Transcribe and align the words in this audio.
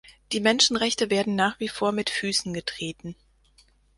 Die 0.31 0.39
Menschenrechte 0.39 1.11
werden 1.11 1.35
nach 1.35 1.59
wie 1.59 1.67
vor 1.67 1.91
mit 1.91 2.09
Füßen 2.09 2.55
getreten. 2.55 3.13